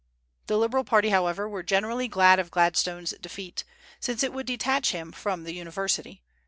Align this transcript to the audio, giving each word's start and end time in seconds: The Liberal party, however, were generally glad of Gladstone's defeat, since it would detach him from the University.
The 0.47 0.57
Liberal 0.57 0.83
party, 0.83 1.09
however, 1.09 1.47
were 1.47 1.61
generally 1.61 2.07
glad 2.07 2.39
of 2.39 2.49
Gladstone's 2.49 3.11
defeat, 3.21 3.63
since 3.99 4.23
it 4.23 4.33
would 4.33 4.47
detach 4.47 4.93
him 4.93 5.11
from 5.11 5.43
the 5.43 5.53
University. 5.53 6.23